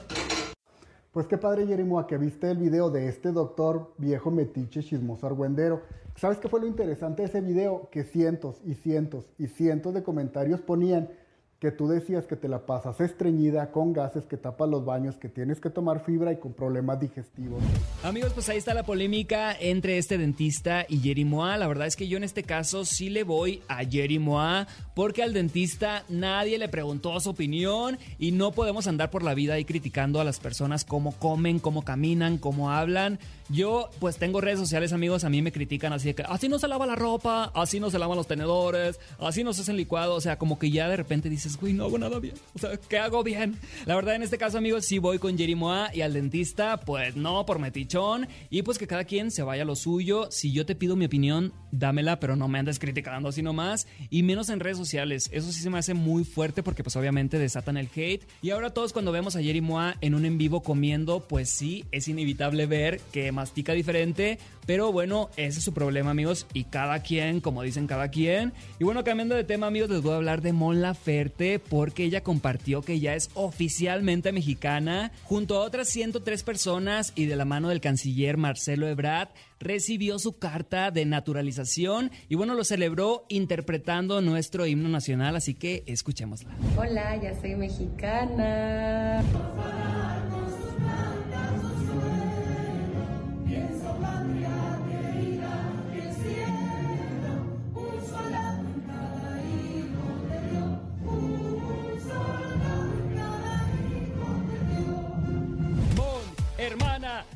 Pues 1.12 1.26
qué 1.26 1.36
padre, 1.36 1.66
Jerimoa, 1.66 2.06
que 2.06 2.16
viste 2.16 2.50
el 2.50 2.58
video 2.58 2.90
de 2.90 3.08
este 3.08 3.32
doctor 3.32 3.92
viejo 3.98 4.30
metiche 4.30 4.84
chismoso 4.84 5.26
argüendero. 5.26 5.82
¿Sabes 6.18 6.38
qué 6.38 6.48
fue 6.48 6.58
lo 6.58 6.66
interesante 6.66 7.22
de 7.22 7.28
ese 7.28 7.40
video? 7.40 7.88
Que 7.92 8.02
cientos 8.02 8.60
y 8.64 8.74
cientos 8.74 9.30
y 9.38 9.46
cientos 9.46 9.94
de 9.94 10.02
comentarios 10.02 10.60
ponían 10.60 11.10
que 11.60 11.72
tú 11.72 11.88
decías 11.88 12.24
que 12.26 12.36
te 12.36 12.46
la 12.46 12.66
pasas 12.66 13.00
estreñida 13.00 13.72
con 13.72 13.92
gases 13.92 14.24
que 14.26 14.36
tapan 14.36 14.70
los 14.70 14.84
baños, 14.84 15.16
que 15.16 15.28
tienes 15.28 15.60
que 15.60 15.70
tomar 15.70 16.04
fibra 16.04 16.32
y 16.32 16.36
con 16.36 16.52
problemas 16.52 17.00
digestivos. 17.00 17.60
Amigos, 18.04 18.32
pues 18.32 18.48
ahí 18.48 18.58
está 18.58 18.74
la 18.74 18.84
polémica 18.84 19.56
entre 19.58 19.98
este 19.98 20.18
dentista 20.18 20.86
y 20.88 21.00
Jerry 21.00 21.24
Moa. 21.24 21.56
La 21.56 21.66
verdad 21.66 21.88
es 21.88 21.96
que 21.96 22.06
yo 22.06 22.16
en 22.16 22.22
este 22.22 22.44
caso 22.44 22.84
sí 22.84 23.10
le 23.10 23.24
voy 23.24 23.60
a 23.66 23.84
Jerry 23.84 24.20
Moa 24.20 24.68
porque 24.94 25.24
al 25.24 25.32
dentista 25.32 26.04
nadie 26.08 26.58
le 26.58 26.68
preguntó 26.68 27.18
su 27.18 27.30
opinión 27.30 27.98
y 28.20 28.30
no 28.30 28.52
podemos 28.52 28.86
andar 28.86 29.10
por 29.10 29.24
la 29.24 29.34
vida 29.34 29.54
ahí 29.54 29.64
criticando 29.64 30.20
a 30.20 30.24
las 30.24 30.38
personas 30.38 30.84
cómo 30.84 31.10
comen, 31.10 31.58
cómo 31.58 31.82
caminan, 31.82 32.38
cómo 32.38 32.70
hablan. 32.70 33.18
Yo 33.50 33.88
pues 33.98 34.18
tengo 34.18 34.40
redes 34.40 34.58
sociales 34.58 34.92
amigos, 34.92 35.24
a 35.24 35.30
mí 35.30 35.40
me 35.40 35.52
critican 35.52 35.92
así 35.92 36.08
de 36.08 36.14
que 36.14 36.22
así 36.22 36.48
no 36.48 36.58
se 36.58 36.68
lava 36.68 36.84
la 36.86 36.96
ropa, 36.96 37.50
así 37.54 37.80
no 37.80 37.90
se 37.90 37.98
lavan 37.98 38.16
los 38.16 38.26
tenedores, 38.26 39.00
así 39.18 39.42
no 39.42 39.54
se 39.54 39.62
hacen 39.62 39.76
licuado, 39.76 40.14
o 40.14 40.20
sea, 40.20 40.38
como 40.38 40.58
que 40.58 40.70
ya 40.70 40.86
de 40.88 40.96
repente 40.96 41.30
dices, 41.30 41.47
güey, 41.56 41.72
no 41.72 41.84
hago 41.84 41.98
nada 41.98 42.18
bien, 42.18 42.34
o 42.54 42.58
sea, 42.58 42.76
¿qué 42.76 42.98
hago 42.98 43.22
bien? 43.22 43.58
La 43.86 43.94
verdad 43.94 44.14
en 44.14 44.22
este 44.22 44.38
caso 44.38 44.58
amigos 44.58 44.84
sí 44.84 44.98
voy 44.98 45.18
con 45.18 45.38
Jerry 45.38 45.54
Moa 45.54 45.90
y 45.94 46.02
al 46.02 46.12
dentista 46.12 46.78
pues 46.80 47.16
no 47.16 47.46
por 47.46 47.58
metichón. 47.58 48.28
Y 48.50 48.62
pues 48.62 48.78
que 48.78 48.86
cada 48.86 49.04
quien 49.04 49.30
se 49.30 49.42
vaya 49.42 49.62
a 49.62 49.66
lo 49.66 49.76
suyo, 49.76 50.28
si 50.30 50.52
yo 50.52 50.66
te 50.66 50.74
pido 50.74 50.96
mi 50.96 51.04
opinión, 51.04 51.52
dámela, 51.70 52.20
pero 52.20 52.36
no 52.36 52.48
me 52.48 52.58
andes 52.58 52.78
criticando 52.78 53.28
así 53.28 53.42
nomás. 53.42 53.86
Y 54.10 54.22
menos 54.22 54.48
en 54.48 54.60
redes 54.60 54.78
sociales, 54.78 55.30
eso 55.32 55.52
sí 55.52 55.60
se 55.60 55.70
me 55.70 55.78
hace 55.78 55.94
muy 55.94 56.24
fuerte 56.24 56.62
porque 56.62 56.82
pues 56.82 56.96
obviamente 56.96 57.38
desatan 57.38 57.76
el 57.76 57.88
hate. 57.94 58.26
Y 58.42 58.50
ahora 58.50 58.70
todos 58.70 58.92
cuando 58.92 59.12
vemos 59.12 59.36
a 59.36 59.42
Jerry 59.42 59.60
Moa 59.60 59.96
en 60.00 60.14
un 60.14 60.24
en 60.24 60.38
vivo 60.38 60.62
comiendo, 60.62 61.20
pues 61.20 61.50
sí, 61.50 61.84
es 61.92 62.08
inevitable 62.08 62.66
ver 62.66 63.00
que 63.12 63.32
mastica 63.32 63.72
diferente, 63.72 64.38
pero 64.68 64.92
bueno, 64.92 65.30
ese 65.38 65.60
es 65.60 65.64
su 65.64 65.72
problema, 65.72 66.10
amigos, 66.10 66.46
y 66.52 66.64
cada 66.64 67.00
quien, 67.00 67.40
como 67.40 67.62
dicen 67.62 67.86
cada 67.86 68.10
quien. 68.10 68.52
Y 68.78 68.84
bueno, 68.84 69.02
cambiando 69.02 69.34
de 69.34 69.42
tema, 69.42 69.66
amigos, 69.66 69.88
les 69.88 70.02
voy 70.02 70.12
a 70.12 70.16
hablar 70.16 70.42
de 70.42 70.52
Mon 70.52 70.82
Laferte 70.82 71.58
porque 71.58 72.04
ella 72.04 72.22
compartió 72.22 72.82
que 72.82 73.00
ya 73.00 73.14
es 73.14 73.30
oficialmente 73.32 74.30
mexicana 74.30 75.10
junto 75.24 75.56
a 75.56 75.64
otras 75.64 75.88
103 75.88 76.42
personas 76.42 77.14
y 77.14 77.24
de 77.24 77.36
la 77.36 77.46
mano 77.46 77.70
del 77.70 77.80
canciller 77.80 78.36
Marcelo 78.36 78.86
Ebrard 78.88 79.30
recibió 79.58 80.18
su 80.18 80.36
carta 80.36 80.90
de 80.90 81.06
naturalización 81.06 82.10
y 82.28 82.34
bueno, 82.34 82.52
lo 82.52 82.62
celebró 82.62 83.24
interpretando 83.30 84.20
nuestro 84.20 84.66
himno 84.66 84.90
nacional, 84.90 85.34
así 85.34 85.54
que 85.54 85.82
escuchémosla. 85.86 86.54
Hola, 86.76 87.16
ya 87.22 87.40
soy 87.40 87.56
mexicana. 87.56 89.24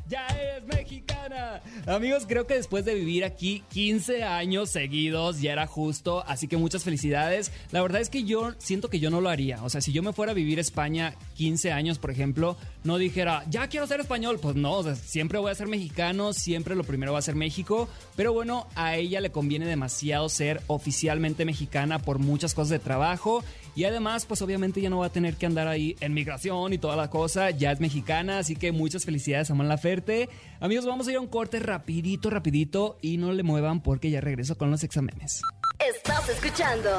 Ya 0.09 0.26
es 0.28 0.64
mexicana. 0.66 1.62
Amigos, 1.87 2.25
creo 2.26 2.47
que 2.47 2.54
después 2.54 2.85
de 2.85 2.94
vivir 2.94 3.25
aquí 3.25 3.62
15 3.73 4.23
años 4.23 4.71
seguidos 4.71 5.40
ya 5.40 5.52
era 5.52 5.66
justo, 5.66 6.25
así 6.26 6.49
que 6.49 6.56
muchas 6.56 6.85
felicidades. 6.85 7.52
La 7.71 7.82
verdad 7.82 8.00
es 8.00 8.11
que 8.11 8.25
yo 8.25 8.52
siento 8.59 8.88
que 8.88 9.00
yo 9.00 9.11
no 9.11 9.21
lo 9.21 9.28
haría. 9.28 9.62
O 9.62 9.71
sea, 9.71 9.80
si 9.80 9.92
yo 9.92 10.02
me 10.02 10.12
fuera 10.12 10.32
a 10.32 10.35
vivir 10.35 10.59
a 10.59 10.61
España 10.61 11.14
15 11.35 11.73
años, 11.73 11.99
por 11.99 12.11
ejemplo, 12.11 12.56
no 12.85 12.99
dijera, 12.99 13.44
ya 13.49 13.68
quiero 13.68 13.87
ser 13.87 14.00
español. 14.00 14.38
Pues 14.40 14.56
no, 14.56 14.82
siempre 14.97 15.38
voy 15.38 15.50
a 15.50 15.54
ser 15.54 15.68
mexicano, 15.68 16.32
siempre 16.32 16.75
lo 16.75 16.85
primero 16.85 17.12
va 17.12 17.18
a 17.18 17.23
ser 17.23 17.35
México. 17.35 17.88
Pero 18.16 18.32
bueno, 18.32 18.66
a 18.75 18.97
ella 18.97 19.21
le 19.21 19.30
conviene 19.30 19.66
demasiado 19.66 20.28
ser 20.28 20.61
oficialmente 20.66 21.44
mexicana 21.44 21.99
por 21.99 22.18
muchas 22.18 22.54
cosas 22.54 22.71
de 22.71 22.78
trabajo. 22.78 23.44
Y 23.75 23.85
además, 23.85 24.26
pues 24.26 24.43
obviamente 24.43 24.81
ya 24.81 24.91
no 24.91 24.99
va 24.99 25.07
a 25.07 25.12
tener 25.12 25.37
que 25.37 25.47
andar 25.47 25.67
ahí 25.67 25.97
en 26.00 26.12
migración 26.12 26.73
y 26.73 26.79
toda 26.79 26.97
la 26.97 27.09
cosa. 27.09 27.50
Ya 27.50 27.73
es 27.73 27.81
mexicana, 27.81 28.38
así 28.38 28.57
que 28.57 28.73
muchas 28.73 29.05
felicidades 29.05 29.50
a 29.50 29.55
Mon 29.55 29.69
Laferte. 29.69 30.29
Amigos, 30.61 30.85
vamos 30.85 31.09
a 31.09 31.11
ir 31.11 31.17
a 31.17 31.21
un 31.21 31.29
corte 31.29 31.59
rapidito, 31.59 32.29
rapidito. 32.29 32.99
Y 33.00 33.17
no 33.17 33.33
le 33.33 33.43
muevan 33.43 33.83
porque 33.83 34.11
ya 34.11 34.21
regreso 34.21 34.57
con 34.57 34.71
los 34.71 34.85
exámenes. 34.85 35.41
Estás 35.79 36.29
escuchando 36.29 36.91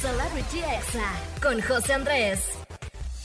Celebrity 0.00 0.58
Exa 0.58 1.40
con 1.42 1.60
José 1.60 1.94
Andrés. 1.94 2.67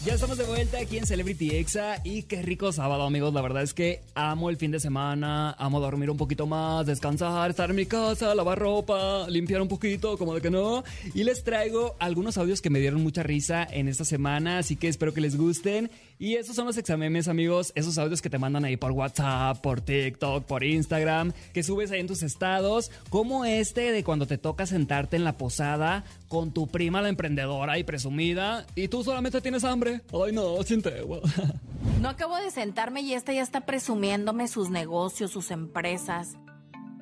Ya 0.05 0.15
estamos 0.15 0.37
de 0.37 0.43
vuelta 0.43 0.79
aquí 0.79 0.97
en 0.97 1.05
Celebrity 1.05 1.55
Exa 1.55 2.01
y 2.03 2.23
qué 2.23 2.41
rico 2.41 2.73
sábado 2.73 3.03
amigos, 3.03 3.33
la 3.33 3.41
verdad 3.41 3.63
es 3.63 3.73
que 3.73 4.01
amo 4.15 4.49
el 4.49 4.57
fin 4.57 4.69
de 4.69 4.81
semana, 4.81 5.51
amo 5.51 5.79
dormir 5.79 6.09
un 6.09 6.17
poquito 6.17 6.45
más, 6.45 6.85
descansar, 6.85 7.49
estar 7.49 7.69
en 7.69 7.77
mi 7.77 7.85
casa, 7.85 8.35
lavar 8.35 8.59
ropa, 8.59 9.25
limpiar 9.29 9.61
un 9.61 9.69
poquito, 9.69 10.17
como 10.17 10.35
de 10.35 10.41
que 10.41 10.49
no. 10.49 10.83
Y 11.13 11.23
les 11.23 11.45
traigo 11.45 11.95
algunos 11.99 12.37
audios 12.37 12.59
que 12.59 12.69
me 12.69 12.79
dieron 12.79 13.01
mucha 13.01 13.23
risa 13.23 13.65
en 13.71 13.87
esta 13.87 14.03
semana, 14.03 14.57
así 14.57 14.75
que 14.75 14.89
espero 14.89 15.13
que 15.13 15.21
les 15.21 15.37
gusten. 15.37 15.89
Y 16.19 16.35
esos 16.35 16.55
son 16.55 16.65
los 16.65 16.77
examemes 16.77 17.27
amigos, 17.27 17.71
esos 17.75 17.97
audios 17.97 18.21
que 18.21 18.29
te 18.29 18.37
mandan 18.37 18.65
ahí 18.65 18.77
por 18.77 18.91
WhatsApp, 18.91 19.59
por 19.61 19.81
TikTok, 19.81 20.45
por 20.45 20.63
Instagram, 20.63 21.33
que 21.53 21.63
subes 21.63 21.91
ahí 21.91 21.99
en 21.99 22.07
tus 22.07 22.23
estados, 22.23 22.91
como 23.09 23.45
este 23.45 23.91
de 23.91 24.03
cuando 24.03 24.27
te 24.27 24.37
toca 24.37 24.65
sentarte 24.65 25.15
en 25.15 25.23
la 25.23 25.37
posada 25.37 26.03
con 26.27 26.51
tu 26.51 26.67
prima 26.67 27.01
la 27.01 27.09
emprendedora 27.09 27.77
y 27.77 27.83
presumida 27.83 28.65
y 28.75 28.87
tú 28.87 29.03
solamente 29.03 29.41
tienes 29.41 29.63
hambre. 29.63 30.01
Ay, 30.13 30.31
no, 30.33 30.61
sin 30.63 30.83
No 32.01 32.09
acabo 32.09 32.35
de 32.37 32.51
sentarme 32.51 33.01
y 33.01 33.13
esta 33.13 33.33
ya 33.33 33.41
está 33.41 33.61
presumiéndome 33.61 34.47
sus 34.47 34.69
negocios, 34.69 35.31
sus 35.31 35.51
empresas. 35.51 36.37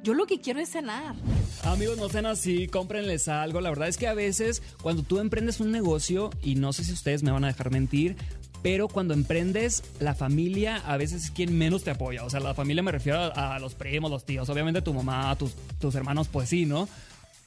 Yo 0.03 0.15
lo 0.15 0.25
que 0.25 0.39
quiero 0.39 0.59
es 0.59 0.69
cenar. 0.69 1.15
Amigos, 1.63 1.97
no 1.97 2.09
sean 2.09 2.25
así, 2.25 2.67
cómprenles 2.67 3.27
algo. 3.27 3.61
La 3.61 3.69
verdad 3.69 3.87
es 3.87 3.97
que 3.97 4.07
a 4.07 4.15
veces 4.15 4.63
cuando 4.81 5.03
tú 5.03 5.19
emprendes 5.19 5.59
un 5.59 5.71
negocio, 5.71 6.31
y 6.41 6.55
no 6.55 6.73
sé 6.73 6.83
si 6.83 6.91
ustedes 6.91 7.21
me 7.21 7.29
van 7.29 7.43
a 7.43 7.47
dejar 7.47 7.69
mentir, 7.69 8.15
pero 8.61 8.87
cuando 8.87 9.13
emprendes, 9.13 9.83
la 9.99 10.15
familia 10.15 10.77
a 10.85 10.97
veces 10.97 11.25
es 11.25 11.31
quien 11.31 11.57
menos 11.57 11.83
te 11.83 11.91
apoya. 11.91 12.23
O 12.23 12.29
sea, 12.29 12.39
la 12.39 12.53
familia 12.53 12.83
me 12.83 12.91
refiero 12.91 13.19
a, 13.35 13.59
los 13.59 13.75
primos, 13.75 14.11
los 14.11 14.25
tíos, 14.25 14.49
obviamente 14.49 14.81
tu 14.81 14.93
mamá, 14.93 15.35
tus, 15.37 15.53
tus 15.79 15.95
hermanos, 15.95 16.27
pues 16.27 16.49
sí, 16.49 16.65
¿no? 16.65 16.87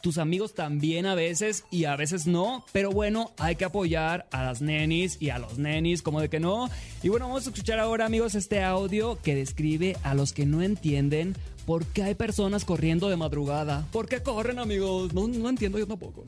tus 0.05 0.19
amigos 0.19 0.53
también 0.53 1.07
a 1.07 1.15
veces 1.15 1.65
y 1.71 1.87
a 1.87 1.97
veces 1.97 2.27
no, 2.27 2.67
pero 2.73 2.91
bueno, 2.91 3.33
hay 3.39 3.57
que 3.57 3.65
apoyar 3.65 4.27
a 4.33 4.45
las 4.45 4.61
nenis 4.61 5.17
y 5.19 5.31
a 5.31 5.39
los 5.39 5.57
nenis, 5.57 6.03
como 6.03 6.21
de 6.21 6.29
que 6.29 6.41
no. 6.41 6.69
Y 7.03 7.09
bueno, 7.09 7.27
vamos 7.27 7.47
a 7.47 7.49
escuchar 7.49 7.81
ahora 7.81 8.05
amigos 8.05 8.35
este 8.35 8.63
audio 8.63 9.19
que 9.23 9.35
describe 9.35 9.97
a 10.03 10.13
los 10.13 10.35
que 10.35 10.45
no 10.45 10.61
entienden 10.61 11.35
por 11.65 11.87
qué 11.87 12.03
hay 12.03 12.15
personas 12.15 12.67
corriendo 12.67 13.09
de 13.09 13.17
madrugada. 13.17 13.87
¿Por 13.93 14.07
qué 14.07 14.23
corren 14.23 14.59
amigos? 14.59 15.15
No, 15.15 15.27
no 15.27 15.49
entiendo 15.49 15.79
yo 15.79 15.87
tampoco. 15.87 16.27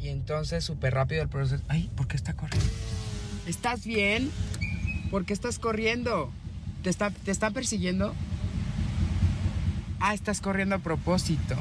Y 0.00 0.08
entonces 0.08 0.64
súper 0.64 0.94
rápido 0.94 1.22
el 1.22 1.28
proceso. 1.28 1.62
Ay, 1.68 1.88
¿por 1.94 2.08
qué 2.08 2.16
está 2.16 2.34
corriendo? 2.34 2.66
¿Estás 3.46 3.84
bien? 3.84 4.30
¿Por 5.10 5.26
qué 5.26 5.34
estás 5.34 5.58
corriendo? 5.58 6.30
¿Te 6.82 6.90
está, 6.90 7.10
te 7.10 7.30
está 7.30 7.50
persiguiendo? 7.50 8.14
Ah, 10.00 10.14
estás 10.14 10.40
corriendo 10.40 10.74
a 10.76 10.78
propósito. 10.78 11.54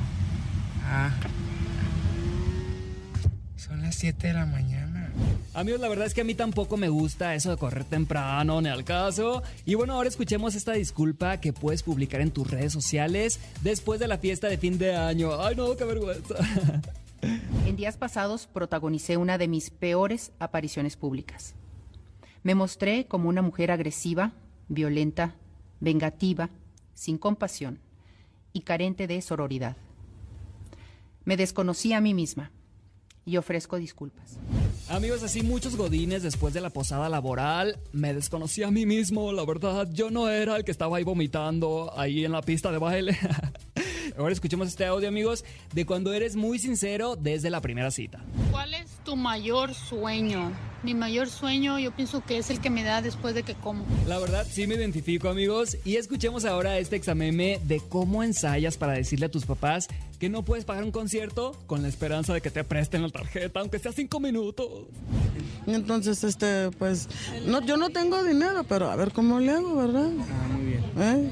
Ah. 0.86 1.12
Son 3.58 3.82
las 3.82 3.96
7 3.96 4.28
de 4.28 4.34
la 4.34 4.46
mañana. 4.46 5.12
Amigos, 5.54 5.82
la 5.82 5.88
verdad 5.88 6.08
es 6.08 6.14
que 6.14 6.22
a 6.22 6.24
mí 6.24 6.36
tampoco 6.36 6.78
me 6.78 6.90
gusta 6.90 7.36
eso 7.36 7.52
de 7.52 7.58
correr 7.58 7.84
temprano, 7.84 8.62
ni 8.62 8.70
al 8.70 8.84
caso. 8.84 9.44
Y 9.66 9.76
bueno, 9.76 9.94
ahora 9.94 10.10
escuchemos 10.10 10.56
esta 10.56 10.72
disculpa 10.72 11.40
que 11.40 11.54
puedes 11.54 11.84
publicar 11.84 12.22
en 12.22 12.32
tus 12.32 12.50
redes 12.50 12.74
sociales 12.74 13.40
después 13.62 14.00
de 14.00 14.08
la 14.08 14.18
fiesta 14.18 14.48
de 14.48 14.58
fin 14.58 14.78
de 14.78 14.96
año. 14.96 15.40
Ay, 15.42 15.56
no, 15.56 15.76
qué 15.76 15.84
vergüenza. 15.84 16.36
En 17.66 17.78
días 17.78 17.96
pasados 17.96 18.48
protagonicé 18.48 19.16
una 19.16 19.38
de 19.38 19.48
mis 19.48 19.70
peores 19.70 20.32
apariciones 20.40 20.98
públicas. 20.98 21.56
Me 22.44 22.56
mostré 22.56 23.06
como 23.06 23.30
una 23.30 23.42
mujer 23.42 23.72
agresiva, 23.72 24.34
violenta, 24.68 25.36
vengativa, 25.80 26.50
sin 26.94 27.18
compasión 27.18 27.80
y 28.52 28.62
carente 28.62 29.08
de 29.08 29.22
sororidad. 29.22 29.78
Me 31.26 31.38
desconocí 31.38 31.94
a 31.94 32.02
mí 32.02 32.14
misma 32.14 32.52
y 33.26 33.38
ofrezco 33.38 33.78
disculpas. 33.78 34.38
Amigos, 34.90 35.24
así 35.24 35.42
muchos 35.42 35.78
godines 35.78 36.24
después 36.24 36.54
de 36.54 36.60
la 36.60 36.70
posada 36.70 37.08
laboral, 37.08 37.80
me 37.94 38.14
desconocí 38.14 38.64
a 38.64 38.72
mí 38.72 38.86
mismo, 38.86 39.32
la 39.32 39.46
verdad, 39.46 39.88
yo 39.94 40.12
no 40.12 40.28
era 40.28 40.58
el 40.58 40.66
que 40.66 40.72
estaba 40.72 40.98
ahí 40.98 41.04
vomitando 41.04 41.94
ahí 41.98 42.26
en 42.26 42.34
la 42.34 42.42
pista 42.42 42.72
de 42.72 42.78
baile. 42.78 43.18
Ahora 44.18 44.34
escuchemos 44.34 44.68
este 44.68 44.86
audio, 44.86 45.08
amigos, 45.08 45.46
de 45.74 45.86
cuando 45.86 46.14
eres 46.14 46.36
muy 46.36 46.60
sincero 46.60 47.16
desde 47.16 47.50
la 47.50 47.62
primera 47.62 47.90
cita. 47.90 48.22
¿Cuál 48.52 48.74
es 48.74 48.90
tu 49.06 49.16
mayor 49.16 49.74
sueño? 49.74 50.52
Mi 50.84 50.94
mayor 50.94 51.30
sueño 51.30 51.80
yo 51.80 51.92
pienso 51.92 52.22
que 52.26 52.38
es 52.38 52.50
el 52.50 52.60
que 52.60 52.70
me 52.70 52.84
da 52.84 53.02
después 53.02 53.34
de 53.34 53.44
que 53.44 53.56
como. 53.56 53.86
La 54.06 54.20
verdad, 54.20 54.46
sí 54.50 54.68
me 54.68 54.76
identifico, 54.76 55.30
amigos. 55.30 55.78
Y 55.86 55.96
escuchemos 55.96 56.44
ahora 56.44 56.78
este 56.78 56.98
exameme 56.98 57.62
de 57.64 57.82
cómo 57.88 58.22
ensayas 58.22 58.76
para 58.76 58.94
decirle 58.94 59.28
a 59.28 59.32
tus 59.32 59.46
papás 59.46 59.88
que 60.20 60.30
no 60.30 60.44
puedes 60.44 60.66
pagar 60.66 60.84
un 60.84 60.92
concierto 60.92 61.58
con 61.68 61.82
la 61.82 61.88
esperanza 61.88 62.34
de 62.34 62.42
que 62.42 62.52
te 62.52 62.64
presten 62.66 63.02
la 63.02 63.10
tarjeta, 63.10 63.62
aunque 63.62 63.80
sea 63.80 63.94
cinco 63.94 64.20
minutos. 64.20 64.68
Entonces, 65.68 66.24
este, 66.24 66.70
pues, 66.72 67.08
no, 67.46 67.62
yo 67.66 67.78
no 67.78 67.90
tengo 67.90 68.22
dinero, 68.24 68.66
pero 68.66 68.92
a 68.92 68.96
ver 68.98 69.12
cómo 69.12 69.40
le 69.40 69.52
hago, 69.52 69.76
¿verdad? 69.76 70.10
Ah, 70.20 70.48
muy 70.54 70.66
bien. 70.66 70.84
¿Eh? 70.98 71.32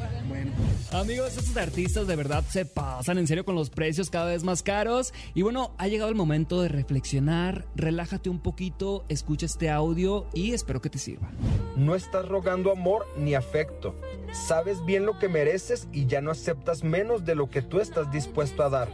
Amigos, 0.93 1.37
estos 1.37 1.55
artistas 1.55 2.05
de 2.05 2.17
verdad 2.17 2.43
se 2.49 2.65
pasan 2.65 3.17
en 3.17 3.25
serio 3.25 3.45
con 3.45 3.55
los 3.55 3.69
precios 3.69 4.09
cada 4.09 4.25
vez 4.25 4.43
más 4.43 4.61
caros. 4.61 5.13
Y 5.33 5.41
bueno, 5.41 5.73
ha 5.77 5.87
llegado 5.87 6.09
el 6.09 6.17
momento 6.17 6.61
de 6.61 6.67
reflexionar. 6.67 7.65
Relájate 7.75 8.29
un 8.29 8.39
poquito, 8.39 9.05
escucha 9.07 9.45
este 9.45 9.69
audio 9.69 10.27
y 10.33 10.53
espero 10.53 10.81
que 10.81 10.89
te 10.89 10.99
sirva. 10.99 11.31
No 11.77 11.95
estás 11.95 12.27
rogando 12.27 12.73
amor 12.73 13.07
ni 13.15 13.35
afecto. 13.35 13.95
Sabes 14.33 14.83
bien 14.83 15.05
lo 15.05 15.17
que 15.17 15.29
mereces 15.29 15.87
y 15.93 16.07
ya 16.07 16.19
no 16.19 16.29
aceptas 16.29 16.83
menos 16.83 17.23
de 17.23 17.35
lo 17.35 17.49
que 17.49 17.61
tú 17.61 17.79
estás 17.79 18.11
dispuesto 18.11 18.61
a 18.61 18.69
dar. 18.69 18.89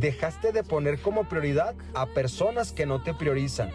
Dejaste 0.00 0.50
de 0.50 0.64
poner 0.64 1.00
como 1.00 1.28
prioridad 1.28 1.76
a 1.94 2.06
personas 2.06 2.72
que 2.72 2.86
no 2.86 3.04
te 3.04 3.14
priorizan. 3.14 3.70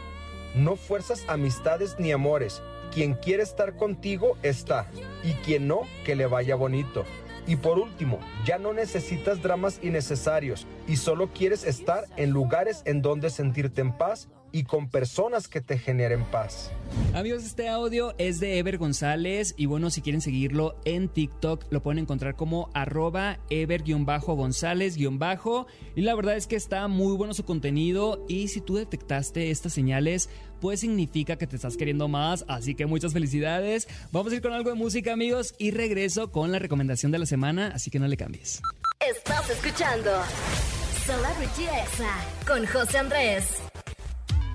No 0.55 0.75
fuerzas 0.75 1.23
amistades 1.29 1.95
ni 1.99 2.11
amores. 2.11 2.61
Quien 2.93 3.13
quiere 3.13 3.43
estar 3.43 3.77
contigo 3.77 4.37
está 4.43 4.91
y 5.23 5.31
quien 5.45 5.69
no, 5.69 5.83
que 6.03 6.17
le 6.17 6.25
vaya 6.25 6.55
bonito. 6.55 7.05
Y 7.47 7.55
por 7.55 7.79
último, 7.79 8.19
ya 8.45 8.57
no 8.57 8.73
necesitas 8.73 9.41
dramas 9.41 9.79
innecesarios 9.81 10.67
y 10.87 10.97
solo 10.97 11.31
quieres 11.33 11.63
estar 11.63 12.05
en 12.17 12.31
lugares 12.31 12.81
en 12.85 13.01
donde 13.01 13.29
sentirte 13.29 13.81
en 13.81 13.97
paz 13.97 14.29
y 14.51 14.63
con 14.63 14.89
personas 14.89 15.47
que 15.47 15.61
te 15.61 15.77
generen 15.77 16.23
paz. 16.25 16.71
Amigos, 17.13 17.43
este 17.43 17.69
audio 17.69 18.13
es 18.17 18.39
de 18.39 18.57
Ever 18.57 18.77
González 18.77 19.53
y 19.57 19.65
bueno, 19.65 19.89
si 19.89 20.01
quieren 20.01 20.21
seguirlo 20.21 20.75
en 20.85 21.09
TikTok 21.09 21.65
lo 21.71 21.81
pueden 21.81 21.99
encontrar 21.99 22.35
como 22.35 22.69
arroba 22.73 23.39
Ever-González- 23.49 24.97
y 25.95 26.01
la 26.01 26.15
verdad 26.15 26.35
es 26.35 26.47
que 26.47 26.55
está 26.55 26.87
muy 26.87 27.15
bueno 27.15 27.33
su 27.33 27.45
contenido 27.45 28.25
y 28.27 28.47
si 28.49 28.61
tú 28.61 28.75
detectaste 28.75 29.51
estas 29.51 29.73
señales, 29.73 30.29
pues 30.59 30.81
significa 30.81 31.37
que 31.37 31.47
te 31.47 31.55
estás 31.55 31.77
queriendo 31.77 32.07
más, 32.07 32.45
así 32.47 32.75
que 32.75 32.85
muchas 32.85 33.13
felicidades. 33.13 33.87
Vamos 34.11 34.31
a 34.31 34.35
ir 34.35 34.41
con 34.41 34.53
algo 34.53 34.69
de 34.69 34.75
música 34.75 35.13
amigos 35.13 35.55
y 35.57 35.71
regreso 35.71 36.31
con 36.31 36.51
la 36.51 36.59
recomendación 36.59 37.11
de 37.11 37.19
la 37.19 37.25
semana, 37.25 37.71
así 37.73 37.89
que 37.89 37.99
no 37.99 38.07
le 38.07 38.17
cambies. 38.17 38.61
Estás 38.99 39.49
escuchando 39.49 40.11
Celebrity 41.05 41.63
Exa 41.63 42.15
con 42.45 42.65
José 42.67 42.99
Andrés. 42.99 43.70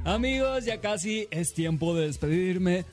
Amigos, 0.07 0.65
ya 0.65 0.81
casi 0.81 1.27
es 1.33 1.53
tiempo 1.53 1.93
de 1.93 2.07
despedirme. 2.07 2.85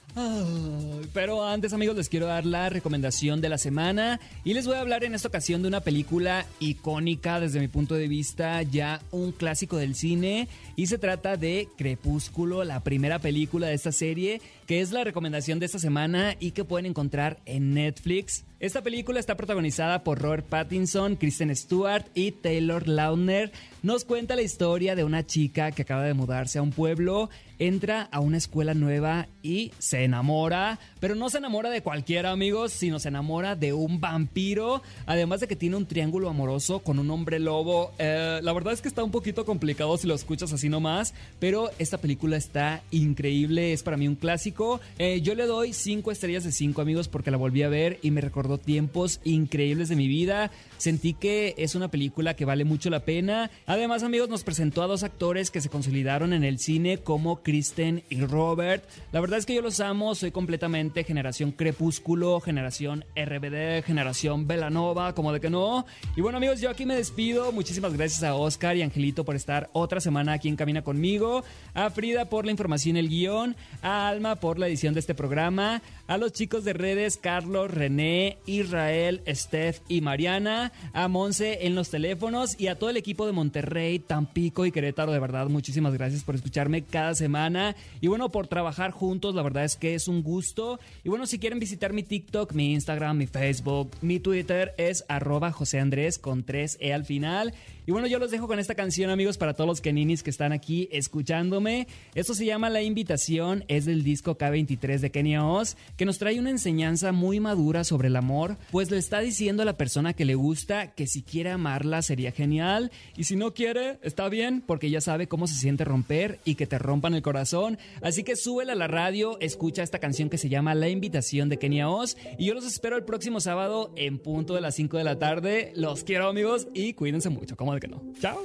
Pero 1.13 1.45
antes, 1.45 1.73
amigos, 1.73 1.95
les 1.95 2.09
quiero 2.09 2.27
dar 2.27 2.45
la 2.45 2.69
recomendación 2.69 3.41
de 3.41 3.49
la 3.49 3.57
semana 3.57 4.19
y 4.43 4.53
les 4.53 4.67
voy 4.67 4.75
a 4.75 4.81
hablar 4.81 5.03
en 5.03 5.15
esta 5.15 5.27
ocasión 5.27 5.61
de 5.61 5.67
una 5.67 5.81
película 5.81 6.45
icónica 6.59 7.39
desde 7.39 7.59
mi 7.59 7.67
punto 7.67 7.95
de 7.95 8.07
vista, 8.07 8.61
ya 8.61 9.01
un 9.11 9.31
clásico 9.31 9.77
del 9.77 9.95
cine 9.95 10.47
y 10.75 10.87
se 10.87 10.97
trata 10.97 11.35
de 11.35 11.67
Crepúsculo, 11.77 12.63
la 12.63 12.81
primera 12.83 13.19
película 13.19 13.67
de 13.67 13.73
esta 13.73 13.91
serie, 13.91 14.41
que 14.67 14.81
es 14.81 14.91
la 14.91 15.03
recomendación 15.03 15.59
de 15.59 15.65
esta 15.65 15.79
semana 15.79 16.35
y 16.39 16.51
que 16.51 16.63
pueden 16.63 16.85
encontrar 16.85 17.39
en 17.45 17.73
Netflix. 17.73 18.45
Esta 18.59 18.81
película 18.81 19.19
está 19.19 19.35
protagonizada 19.35 20.03
por 20.03 20.19
Robert 20.19 20.45
Pattinson, 20.47 21.17
Kristen 21.17 21.53
Stewart 21.53 22.05
y 22.13 22.31
Taylor 22.31 22.87
Lautner. 22.87 23.51
Nos 23.81 24.05
cuenta 24.05 24.37
la 24.37 24.41
historia 24.41 24.95
de 24.95 25.03
una 25.03 25.25
chica 25.25 25.71
que 25.71 25.81
acaba 25.81 26.03
de 26.03 26.13
mudarse 26.13 26.59
a 26.59 26.61
un 26.61 26.71
pueblo 26.71 27.29
entra 27.59 28.09
a 28.11 28.19
una 28.19 28.37
escuela 28.37 28.73
nueva 28.73 29.27
y 29.41 29.71
se 29.79 30.02
enamora, 30.05 30.79
pero 30.99 31.15
no 31.15 31.29
se 31.29 31.37
enamora 31.37 31.69
de 31.69 31.81
cualquiera, 31.81 32.31
amigos, 32.31 32.71
sino 32.71 32.99
se 32.99 33.09
enamora 33.09 33.55
de 33.55 33.73
un 33.73 33.99
vampiro, 33.99 34.81
además 35.05 35.39
de 35.39 35.47
que 35.47 35.55
tiene 35.55 35.75
un 35.75 35.85
triángulo 35.85 36.29
amoroso 36.29 36.79
con 36.79 36.99
un 36.99 37.09
hombre 37.11 37.39
lobo. 37.39 37.93
Eh, 37.99 38.39
la 38.41 38.53
verdad 38.53 38.73
es 38.73 38.81
que 38.81 38.87
está 38.87 39.03
un 39.03 39.11
poquito 39.11 39.45
complicado 39.45 39.97
si 39.97 40.07
lo 40.07 40.15
escuchas 40.15 40.53
así 40.53 40.69
nomás, 40.69 41.13
pero 41.39 41.69
esta 41.79 41.97
película 41.97 42.37
está 42.37 42.81
increíble, 42.91 43.73
es 43.73 43.83
para 43.83 43.97
mí 43.97 44.07
un 44.07 44.15
clásico. 44.15 44.79
Eh, 44.97 45.21
yo 45.21 45.35
le 45.35 45.45
doy 45.45 45.73
5 45.73 46.11
estrellas 46.11 46.43
de 46.43 46.51
5, 46.51 46.81
amigos, 46.81 47.07
porque 47.07 47.31
la 47.31 47.37
volví 47.37 47.63
a 47.63 47.69
ver 47.69 47.99
y 48.01 48.11
me 48.11 48.21
recordó 48.21 48.57
tiempos 48.57 49.19
increíbles 49.23 49.89
de 49.89 49.95
mi 49.95 50.07
vida. 50.07 50.51
Sentí 50.77 51.13
que 51.13 51.55
es 51.57 51.75
una 51.75 51.89
película 51.89 52.35
que 52.35 52.45
vale 52.45 52.65
mucho 52.65 52.89
la 52.89 53.05
pena. 53.05 53.51
Además, 53.65 54.03
amigos, 54.03 54.29
nos 54.29 54.43
presentó 54.43 54.83
a 54.83 54.87
dos 54.87 55.03
actores 55.03 55.49
que 55.51 55.61
se 55.61 55.69
consolidaron 55.69 56.33
en 56.33 56.43
el 56.43 56.59
cine 56.59 56.97
como 56.97 57.41
Kristen 57.41 58.03
y 58.09 58.21
Robert. 58.21 58.83
La 59.11 59.21
verdad 59.21 59.39
es 59.39 59.45
que 59.45 59.53
yo 59.53 59.61
los 59.61 59.79
amo, 59.79 59.92
soy 60.15 60.31
completamente 60.31 61.03
generación 61.03 61.51
Crepúsculo, 61.51 62.39
generación 62.39 63.05
RBD, 63.15 63.83
generación 63.83 64.47
Velanova, 64.47 65.13
como 65.13 65.31
de 65.31 65.39
que 65.39 65.51
no. 65.51 65.85
Y 66.15 66.21
bueno 66.21 66.37
amigos, 66.37 66.61
yo 66.61 66.69
aquí 66.71 66.85
me 66.85 66.95
despido. 66.95 67.51
Muchísimas 67.51 67.93
gracias 67.93 68.23
a 68.23 68.33
Oscar 68.33 68.75
y 68.75 68.81
Angelito 68.81 69.23
por 69.23 69.35
estar 69.35 69.69
otra 69.71 70.01
semana 70.01 70.33
aquí 70.33 70.49
en 70.49 70.55
Camina 70.55 70.81
conmigo, 70.81 71.43
a 71.75 71.91
Frida 71.91 72.25
por 72.25 72.45
la 72.45 72.51
información 72.51 72.95
y 72.95 72.99
el 73.01 73.09
guion, 73.09 73.55
a 73.83 74.07
Alma 74.07 74.35
por 74.37 74.57
la 74.57 74.67
edición 74.67 74.95
de 74.95 74.99
este 74.99 75.13
programa, 75.13 75.83
a 76.07 76.17
los 76.17 76.33
chicos 76.33 76.63
de 76.63 76.73
redes 76.73 77.17
Carlos, 77.17 77.71
René, 77.71 78.37
Israel, 78.45 79.21
Steph 79.27 79.79
y 79.87 80.01
Mariana, 80.01 80.71
a 80.93 81.07
Monse 81.07 81.65
en 81.65 81.75
los 81.75 81.89
teléfonos 81.89 82.59
y 82.59 82.67
a 82.67 82.77
todo 82.77 82.89
el 82.89 82.97
equipo 82.97 83.25
de 83.25 83.31
Monterrey, 83.31 83.99
Tampico 83.99 84.65
y 84.65 84.71
Querétaro. 84.71 85.11
De 85.11 85.19
verdad, 85.19 85.47
muchísimas 85.47 85.93
gracias 85.93 86.23
por 86.23 86.35
escucharme 86.35 86.83
cada 86.83 87.15
semana 87.15 87.75
y 88.01 88.07
bueno, 88.07 88.31
por 88.31 88.47
trabajar 88.47 88.91
juntos. 88.91 89.35
La 89.35 89.43
verdad 89.43 89.63
es 89.63 89.75
que 89.75 89.95
es 89.95 90.07
un 90.07 90.23
gusto. 90.23 90.79
Y 91.03 91.09
bueno, 91.09 91.25
si 91.25 91.39
quieren 91.39 91.59
visitar 91.59 91.93
mi 91.93 92.03
TikTok, 92.03 92.53
mi 92.53 92.73
Instagram, 92.73 93.17
mi 93.17 93.27
Facebook, 93.27 93.91
mi 94.01 94.19
Twitter 94.19 94.73
es 94.77 95.05
arroba 95.07 95.51
José 95.51 95.79
Andrés 95.79 96.19
con 96.19 96.45
3E 96.45 96.93
al 96.93 97.05
final. 97.05 97.53
Y 97.85 97.91
bueno, 97.91 98.07
yo 98.07 98.17
los 98.17 98.31
dejo 98.31 98.47
con 98.47 98.59
esta 98.59 98.75
canción, 98.75 99.09
amigos, 99.09 99.37
para 99.37 99.53
todos 99.53 99.67
los 99.67 99.81
keninis 99.81 100.23
que 100.23 100.29
están 100.29 100.53
aquí 100.53 100.87
escuchándome. 100.91 101.87
Esto 102.15 102.33
se 102.33 102.45
llama 102.45 102.69
La 102.69 102.81
Invitación, 102.81 103.65
es 103.67 103.83
del 103.83 104.03
disco 104.03 104.37
K23 104.37 104.99
de 104.99 105.11
Kenia 105.11 105.45
Oz, 105.45 105.75
que 105.97 106.05
nos 106.05 106.17
trae 106.17 106.39
una 106.39 106.49
enseñanza 106.49 107.11
muy 107.11 107.39
madura 107.39 107.83
sobre 107.83 108.07
el 108.07 108.15
amor, 108.15 108.57
pues 108.71 108.91
le 108.91 108.97
está 108.97 109.19
diciendo 109.19 109.63
a 109.63 109.65
la 109.65 109.77
persona 109.77 110.13
que 110.13 110.25
le 110.25 110.35
gusta 110.35 110.93
que 110.93 111.07
si 111.07 111.23
quiere 111.23 111.51
amarla 111.51 112.01
sería 112.01 112.31
genial, 112.31 112.91
y 113.15 113.25
si 113.25 113.35
no 113.35 113.53
quiere, 113.53 113.99
está 114.01 114.29
bien, 114.29 114.63
porque 114.65 114.89
ya 114.89 115.01
sabe 115.01 115.27
cómo 115.27 115.47
se 115.47 115.55
siente 115.55 115.85
romper 115.85 116.39
y 116.45 116.55
que 116.55 116.67
te 116.67 116.79
rompan 116.79 117.13
el 117.13 117.21
corazón. 117.21 117.77
Así 118.01 118.23
que 118.23 118.35
súbela 118.35 118.73
a 118.73 118.75
la 118.75 118.87
radio, 118.87 119.37
escucha 119.39 119.83
esta 119.83 119.99
canción 119.99 120.29
que 120.29 120.37
se 120.37 120.49
llama 120.49 120.75
La 120.75 120.89
Invitación 120.89 121.49
de 121.49 121.59
Kenia 121.59 121.89
Oz, 121.89 122.17
y 122.37 122.45
yo 122.45 122.53
los 122.53 122.65
espero 122.65 122.97
el 122.97 123.03
próximo 123.03 123.39
sábado 123.39 123.93
en 123.95 124.19
punto 124.19 124.55
de 124.55 124.61
las 124.61 124.75
5 124.75 124.97
de 124.97 125.03
la 125.03 125.19
tarde. 125.19 125.73
Los 125.75 126.03
quiero, 126.03 126.27
amigos, 126.27 126.67
y 126.73 126.93
cuídense 126.93 127.29
mucho. 127.29 127.55
Como 127.55 127.73
que 127.79 127.87
no. 127.87 128.01
Chao. 128.19 128.39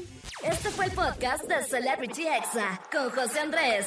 Este 0.45 0.71
fue 0.71 0.87
el 0.87 0.93
podcast 0.93 1.45
de 1.45 1.64
Celebrity 1.64 2.23
Exa 2.23 2.81
con 2.93 3.11
José 3.11 3.40
Andrés. 3.40 3.87